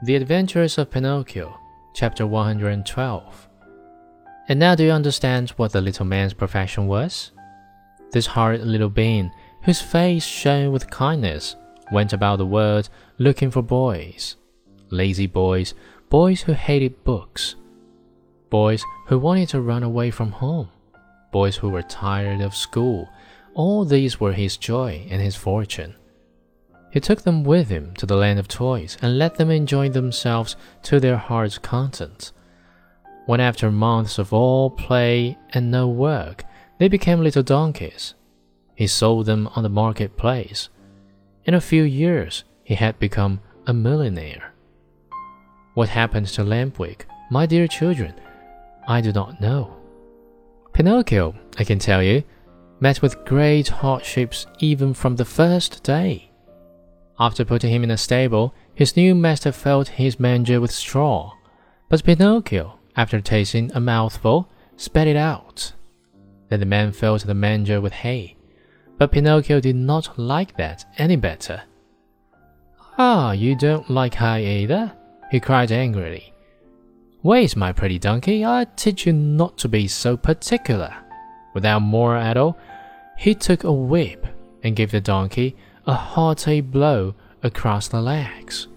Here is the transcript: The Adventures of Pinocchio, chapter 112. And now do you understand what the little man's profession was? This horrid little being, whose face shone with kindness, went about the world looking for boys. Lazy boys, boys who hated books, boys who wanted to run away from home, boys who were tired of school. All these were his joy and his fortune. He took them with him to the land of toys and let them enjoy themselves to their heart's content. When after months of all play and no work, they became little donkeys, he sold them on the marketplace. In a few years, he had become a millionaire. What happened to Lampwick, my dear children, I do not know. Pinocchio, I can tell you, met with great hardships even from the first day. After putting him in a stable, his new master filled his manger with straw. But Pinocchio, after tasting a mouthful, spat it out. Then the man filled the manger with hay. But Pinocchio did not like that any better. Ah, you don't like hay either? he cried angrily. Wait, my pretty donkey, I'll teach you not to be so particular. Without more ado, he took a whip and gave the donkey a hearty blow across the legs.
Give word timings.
The 0.00 0.14
Adventures 0.14 0.78
of 0.78 0.92
Pinocchio, 0.92 1.58
chapter 1.92 2.24
112. 2.24 3.48
And 4.48 4.60
now 4.60 4.76
do 4.76 4.84
you 4.84 4.92
understand 4.92 5.50
what 5.50 5.72
the 5.72 5.80
little 5.80 6.06
man's 6.06 6.34
profession 6.34 6.86
was? 6.86 7.32
This 8.12 8.26
horrid 8.26 8.60
little 8.64 8.90
being, 8.90 9.32
whose 9.62 9.80
face 9.80 10.24
shone 10.24 10.70
with 10.70 10.88
kindness, 10.88 11.56
went 11.90 12.12
about 12.12 12.36
the 12.36 12.46
world 12.46 12.88
looking 13.18 13.50
for 13.50 13.60
boys. 13.60 14.36
Lazy 14.90 15.26
boys, 15.26 15.74
boys 16.08 16.42
who 16.42 16.52
hated 16.52 17.02
books, 17.02 17.56
boys 18.50 18.84
who 19.08 19.18
wanted 19.18 19.48
to 19.48 19.60
run 19.60 19.82
away 19.82 20.12
from 20.12 20.30
home, 20.30 20.68
boys 21.32 21.56
who 21.56 21.70
were 21.70 21.82
tired 21.82 22.40
of 22.40 22.54
school. 22.54 23.08
All 23.52 23.84
these 23.84 24.20
were 24.20 24.32
his 24.32 24.56
joy 24.56 25.08
and 25.10 25.20
his 25.20 25.34
fortune. 25.34 25.96
He 26.90 27.00
took 27.00 27.22
them 27.22 27.44
with 27.44 27.68
him 27.68 27.94
to 27.96 28.06
the 28.06 28.16
land 28.16 28.38
of 28.38 28.48
toys 28.48 28.96
and 29.02 29.18
let 29.18 29.36
them 29.36 29.50
enjoy 29.50 29.90
themselves 29.90 30.56
to 30.84 31.00
their 31.00 31.18
heart's 31.18 31.58
content. 31.58 32.32
When 33.26 33.40
after 33.40 33.70
months 33.70 34.18
of 34.18 34.32
all 34.32 34.70
play 34.70 35.36
and 35.50 35.70
no 35.70 35.86
work, 35.88 36.44
they 36.78 36.88
became 36.88 37.20
little 37.22 37.42
donkeys, 37.42 38.14
he 38.74 38.86
sold 38.86 39.26
them 39.26 39.48
on 39.56 39.64
the 39.64 39.68
marketplace. 39.68 40.68
In 41.44 41.52
a 41.52 41.60
few 41.60 41.82
years, 41.82 42.44
he 42.62 42.74
had 42.74 42.98
become 42.98 43.40
a 43.66 43.74
millionaire. 43.74 44.54
What 45.74 45.88
happened 45.88 46.28
to 46.28 46.44
Lampwick, 46.44 47.04
my 47.30 47.44
dear 47.44 47.66
children, 47.66 48.14
I 48.86 49.00
do 49.00 49.12
not 49.12 49.40
know. 49.40 49.76
Pinocchio, 50.72 51.34
I 51.58 51.64
can 51.64 51.78
tell 51.78 52.02
you, 52.02 52.22
met 52.80 53.02
with 53.02 53.24
great 53.24 53.68
hardships 53.68 54.46
even 54.60 54.94
from 54.94 55.16
the 55.16 55.24
first 55.24 55.82
day. 55.82 56.27
After 57.20 57.44
putting 57.44 57.72
him 57.72 57.82
in 57.82 57.90
a 57.90 57.96
stable, 57.96 58.54
his 58.74 58.96
new 58.96 59.14
master 59.14 59.50
filled 59.50 59.88
his 59.88 60.20
manger 60.20 60.60
with 60.60 60.70
straw. 60.70 61.32
But 61.88 62.04
Pinocchio, 62.04 62.78
after 62.96 63.20
tasting 63.20 63.72
a 63.74 63.80
mouthful, 63.80 64.48
spat 64.76 65.08
it 65.08 65.16
out. 65.16 65.72
Then 66.48 66.60
the 66.60 66.66
man 66.66 66.92
filled 66.92 67.22
the 67.22 67.34
manger 67.34 67.80
with 67.80 67.92
hay. 67.92 68.36
But 68.98 69.12
Pinocchio 69.12 69.60
did 69.60 69.76
not 69.76 70.18
like 70.18 70.56
that 70.56 70.84
any 70.96 71.16
better. 71.16 71.62
Ah, 72.96 73.32
you 73.32 73.56
don't 73.56 73.90
like 73.90 74.14
hay 74.14 74.62
either? 74.62 74.92
he 75.30 75.40
cried 75.40 75.70
angrily. 75.70 76.32
Wait, 77.22 77.56
my 77.56 77.72
pretty 77.72 77.98
donkey, 77.98 78.44
I'll 78.44 78.64
teach 78.76 79.06
you 79.06 79.12
not 79.12 79.58
to 79.58 79.68
be 79.68 79.88
so 79.88 80.16
particular. 80.16 80.94
Without 81.52 81.80
more 81.80 82.16
ado, 82.16 82.54
he 83.16 83.34
took 83.34 83.64
a 83.64 83.72
whip 83.72 84.26
and 84.62 84.76
gave 84.76 84.92
the 84.92 85.00
donkey 85.00 85.56
a 85.88 85.94
hearty 85.94 86.60
blow 86.60 87.14
across 87.42 87.88
the 87.88 88.02
legs. 88.02 88.68